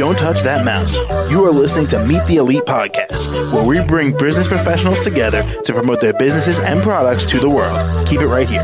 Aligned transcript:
Don't 0.00 0.16
touch 0.16 0.40
that 0.44 0.64
mouse. 0.64 0.96
You 1.30 1.44
are 1.44 1.50
listening 1.50 1.86
to 1.88 2.02
Meet 2.06 2.24
the 2.24 2.36
Elite 2.36 2.62
Podcast, 2.62 3.30
where 3.52 3.62
we 3.62 3.86
bring 3.86 4.16
business 4.16 4.48
professionals 4.48 5.00
together 5.00 5.42
to 5.64 5.74
promote 5.74 6.00
their 6.00 6.14
businesses 6.14 6.58
and 6.58 6.80
products 6.82 7.26
to 7.26 7.38
the 7.38 7.50
world. 7.50 8.08
Keep 8.08 8.22
it 8.22 8.26
right 8.26 8.48
here. 8.48 8.62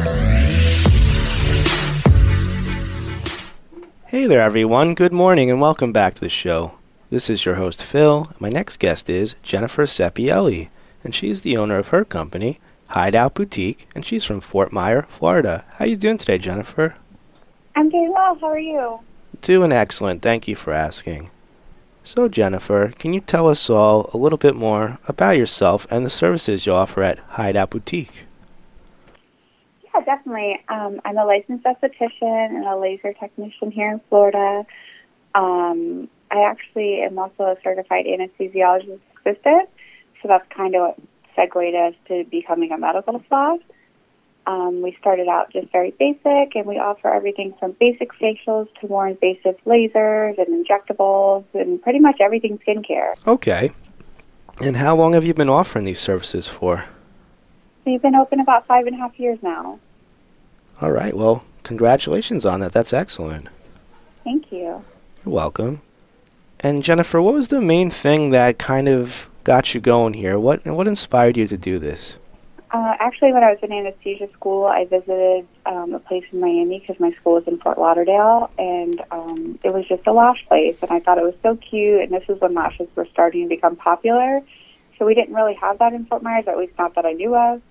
Hey 4.06 4.26
there, 4.26 4.40
everyone. 4.40 4.94
Good 4.94 5.12
morning 5.12 5.50
and 5.50 5.60
welcome 5.60 5.92
back 5.92 6.14
to 6.14 6.22
the 6.22 6.30
show. 6.30 6.78
This 7.10 7.28
is 7.28 7.44
your 7.44 7.56
host, 7.56 7.82
Phil. 7.82 8.32
My 8.38 8.48
next 8.48 8.78
guest 8.78 9.10
is 9.10 9.34
Jennifer 9.42 9.84
Sepielli, 9.84 10.70
and 11.04 11.14
she's 11.14 11.42
the 11.42 11.58
owner 11.58 11.76
of 11.76 11.88
her 11.88 12.06
company, 12.06 12.60
Hideout 12.88 13.34
Boutique, 13.34 13.86
and 13.94 14.06
she's 14.06 14.24
from 14.24 14.40
Fort 14.40 14.72
Myer, 14.72 15.02
Florida. 15.02 15.66
How 15.74 15.84
you 15.84 15.96
doing 15.96 16.16
today, 16.16 16.38
Jennifer? 16.38 16.96
I'm 17.74 17.90
doing 17.90 18.10
well. 18.10 18.38
How 18.40 18.46
are 18.46 18.58
you? 18.58 19.00
Doing 19.42 19.70
excellent. 19.70 20.22
Thank 20.22 20.48
you 20.48 20.56
for 20.56 20.72
asking. 20.72 21.30
So, 22.06 22.28
Jennifer, 22.28 22.92
can 22.96 23.12
you 23.14 23.20
tell 23.20 23.48
us 23.48 23.68
all 23.68 24.10
a 24.14 24.16
little 24.16 24.38
bit 24.38 24.54
more 24.54 25.00
about 25.08 25.36
yourself 25.36 25.88
and 25.90 26.06
the 26.06 26.08
services 26.08 26.64
you 26.64 26.72
offer 26.72 27.02
at 27.02 27.18
Hideout 27.18 27.70
Boutique? 27.70 28.26
Yeah, 29.82 30.02
definitely. 30.02 30.62
Um, 30.68 31.00
I'm 31.04 31.18
a 31.18 31.24
licensed 31.24 31.64
esthetician 31.64 32.54
and 32.54 32.64
a 32.64 32.76
laser 32.76 33.12
technician 33.12 33.72
here 33.72 33.90
in 33.90 34.00
Florida. 34.08 34.64
Um, 35.34 36.08
I 36.30 36.42
actually 36.42 37.02
am 37.02 37.18
also 37.18 37.42
a 37.42 37.56
certified 37.64 38.06
anesthesiologist 38.06 39.00
assistant, 39.16 39.68
so 40.22 40.28
that's 40.28 40.46
kind 40.50 40.76
of 40.76 40.82
what 40.82 41.00
segued 41.34 41.74
us 41.74 41.94
to 42.06 42.22
becoming 42.30 42.70
a 42.70 42.78
medical 42.78 43.20
spa. 43.24 43.56
Um, 44.46 44.80
we 44.80 44.96
started 45.00 45.26
out 45.26 45.52
just 45.52 45.72
very 45.72 45.90
basic, 45.98 46.54
and 46.54 46.66
we 46.66 46.78
offer 46.78 47.12
everything 47.12 47.54
from 47.58 47.72
basic 47.80 48.12
facials 48.12 48.68
to 48.80 48.88
more 48.88 49.08
invasive 49.08 49.56
lasers 49.66 50.38
and 50.38 50.64
injectables, 50.64 51.44
and 51.52 51.82
pretty 51.82 51.98
much 51.98 52.20
everything 52.20 52.58
skincare. 52.58 53.12
Okay. 53.26 53.72
And 54.62 54.76
how 54.76 54.94
long 54.96 55.14
have 55.14 55.24
you 55.24 55.34
been 55.34 55.50
offering 55.50 55.84
these 55.84 56.00
services 56.00 56.46
for? 56.48 56.84
We've 57.84 58.00
been 58.00 58.14
open 58.14 58.40
about 58.40 58.66
five 58.66 58.86
and 58.86 58.94
a 58.94 58.98
half 58.98 59.18
years 59.18 59.38
now. 59.42 59.78
All 60.80 60.92
right. 60.92 61.14
Well, 61.14 61.44
congratulations 61.62 62.44
on 62.44 62.60
that. 62.60 62.72
That's 62.72 62.92
excellent. 62.92 63.48
Thank 64.24 64.50
you. 64.52 64.84
You're 65.24 65.34
welcome. 65.34 65.82
And 66.60 66.82
Jennifer, 66.82 67.20
what 67.20 67.34
was 67.34 67.48
the 67.48 67.60
main 67.60 67.90
thing 67.90 68.30
that 68.30 68.58
kind 68.58 68.88
of 68.88 69.28
got 69.44 69.74
you 69.74 69.80
going 69.80 70.14
here? 70.14 70.38
What 70.38 70.64
what 70.66 70.88
inspired 70.88 71.36
you 71.36 71.46
to 71.46 71.56
do 71.56 71.78
this? 71.78 72.16
Uh, 72.76 72.94
actually, 73.00 73.32
when 73.32 73.42
I 73.42 73.52
was 73.52 73.58
in 73.62 73.72
anesthesia 73.72 74.28
school, 74.34 74.66
I 74.66 74.84
visited 74.84 75.48
um, 75.64 75.94
a 75.94 75.98
place 75.98 76.24
in 76.30 76.40
Miami 76.40 76.78
because 76.78 77.00
my 77.00 77.10
school 77.12 77.36
was 77.36 77.44
in 77.48 77.56
Fort 77.56 77.78
Lauderdale, 77.78 78.50
and 78.58 79.02
um, 79.10 79.58
it 79.64 79.72
was 79.72 79.88
just 79.88 80.06
a 80.06 80.12
lash 80.12 80.44
place, 80.46 80.76
and 80.82 80.90
I 80.90 81.00
thought 81.00 81.16
it 81.16 81.24
was 81.24 81.36
so 81.42 81.56
cute. 81.56 82.02
And 82.02 82.12
this 82.12 82.28
was 82.28 82.38
when 82.38 82.52
lashes 82.52 82.86
were 82.94 83.06
starting 83.10 83.44
to 83.44 83.48
become 83.48 83.76
popular, 83.76 84.42
so 84.98 85.06
we 85.06 85.14
didn't 85.14 85.34
really 85.34 85.54
have 85.54 85.78
that 85.78 85.94
in 85.94 86.04
Fort 86.04 86.22
Myers, 86.22 86.44
at 86.48 86.58
least 86.58 86.74
not 86.78 86.96
that 86.96 87.06
I 87.06 87.14
knew 87.14 87.34
of. 87.34 87.62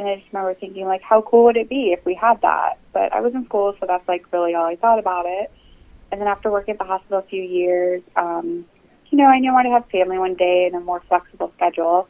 And 0.00 0.08
I 0.08 0.16
just 0.16 0.32
remember 0.32 0.54
thinking, 0.54 0.84
like, 0.84 1.02
how 1.02 1.22
cool 1.22 1.44
would 1.44 1.56
it 1.56 1.68
be 1.68 1.92
if 1.92 2.04
we 2.04 2.14
had 2.14 2.40
that? 2.40 2.78
But 2.92 3.12
I 3.12 3.20
was 3.20 3.32
in 3.36 3.44
school, 3.44 3.76
so 3.78 3.86
that's 3.86 4.08
like 4.08 4.32
really 4.32 4.56
all 4.56 4.66
I 4.66 4.74
thought 4.74 4.98
about 4.98 5.26
it. 5.28 5.48
And 6.10 6.20
then 6.20 6.26
after 6.26 6.50
working 6.50 6.72
at 6.72 6.78
the 6.78 6.86
hospital 6.86 7.20
a 7.20 7.22
few 7.22 7.40
years, 7.40 8.02
um, 8.16 8.64
you 9.10 9.18
know, 9.18 9.26
I 9.26 9.38
knew 9.38 9.52
I 9.52 9.54
wanted 9.54 9.68
to 9.68 9.74
have 9.74 9.86
family 9.90 10.18
one 10.18 10.34
day 10.34 10.66
and 10.66 10.74
a 10.74 10.80
more 10.80 11.00
flexible 11.06 11.52
schedule. 11.54 12.08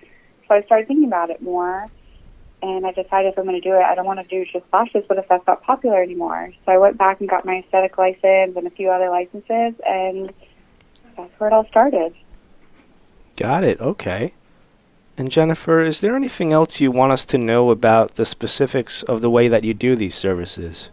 So 0.48 0.54
I 0.54 0.62
started 0.62 0.88
thinking 0.88 1.06
about 1.06 1.28
it 1.28 1.42
more 1.42 1.90
and 2.62 2.86
I 2.86 2.92
decided 2.92 3.32
if 3.32 3.38
I'm 3.38 3.44
going 3.44 3.60
to 3.60 3.66
do 3.66 3.74
it, 3.74 3.82
I 3.82 3.94
don't 3.94 4.06
want 4.06 4.20
to 4.20 4.26
do 4.26 4.44
just 4.50 4.64
lashes. 4.72 5.04
What 5.08 5.18
if 5.18 5.28
that's 5.28 5.46
not 5.46 5.62
popular 5.62 6.02
anymore? 6.02 6.52
So 6.64 6.72
I 6.72 6.78
went 6.78 6.98
back 6.98 7.20
and 7.20 7.28
got 7.28 7.44
my 7.44 7.58
aesthetic 7.58 7.96
license 7.98 8.56
and 8.56 8.66
a 8.66 8.70
few 8.70 8.90
other 8.90 9.08
licenses, 9.08 9.74
and 9.86 10.32
that's 11.16 11.32
where 11.38 11.50
it 11.50 11.52
all 11.52 11.66
started. 11.66 12.14
Got 13.36 13.64
it. 13.64 13.80
Okay. 13.80 14.34
And 15.16 15.30
Jennifer, 15.30 15.82
is 15.82 16.00
there 16.00 16.16
anything 16.16 16.52
else 16.52 16.80
you 16.80 16.90
want 16.90 17.12
us 17.12 17.26
to 17.26 17.38
know 17.38 17.70
about 17.70 18.14
the 18.14 18.24
specifics 18.24 19.02
of 19.02 19.20
the 19.20 19.30
way 19.30 19.48
that 19.48 19.64
you 19.64 19.74
do 19.74 19.96
these 19.96 20.14
services? 20.14 20.90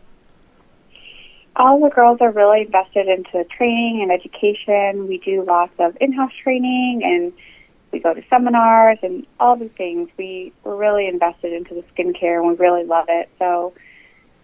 All 1.55 1.79
the 1.79 1.89
girls 1.89 2.19
are 2.21 2.31
really 2.31 2.61
invested 2.61 3.07
into 3.07 3.43
training 3.45 4.01
and 4.01 4.11
education. 4.11 5.07
We 5.07 5.17
do 5.19 5.43
lots 5.43 5.73
of 5.79 5.97
in-house 5.99 6.33
training 6.43 7.01
and 7.03 7.33
we 7.91 7.99
go 7.99 8.13
to 8.13 8.23
seminars 8.29 8.99
and 9.01 9.25
all 9.39 9.55
the 9.55 9.69
things. 9.69 10.09
We 10.17 10.53
we're 10.63 10.75
really 10.75 11.07
invested 11.07 11.53
into 11.53 11.73
the 11.73 11.83
skincare 11.93 12.39
and 12.39 12.47
we 12.47 12.55
really 12.55 12.83
love 12.83 13.05
it. 13.09 13.29
So, 13.39 13.73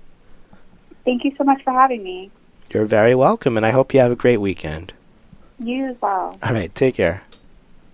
Thank 1.04 1.24
you 1.24 1.34
so 1.38 1.44
much 1.44 1.62
for 1.62 1.72
having 1.72 2.02
me. 2.02 2.30
You're 2.72 2.84
very 2.84 3.14
welcome, 3.14 3.56
and 3.56 3.64
I 3.64 3.70
hope 3.70 3.94
you 3.94 4.00
have 4.00 4.12
a 4.12 4.16
great 4.16 4.36
weekend. 4.38 4.92
You 5.58 5.86
as 5.86 5.96
well. 6.02 6.38
All 6.42 6.52
right. 6.52 6.74
Take 6.74 6.96
care. 6.96 7.22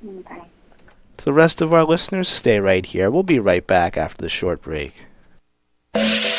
Bye. 0.02 0.42
To 1.18 1.24
the 1.24 1.32
rest 1.32 1.62
of 1.62 1.72
our 1.72 1.84
listeners, 1.84 2.28
stay 2.28 2.58
right 2.58 2.84
here. 2.84 3.10
We'll 3.10 3.22
be 3.22 3.38
right 3.38 3.66
back 3.66 3.96
after 3.96 4.20
the 4.20 4.28
short 4.28 4.62
break. 4.62 5.04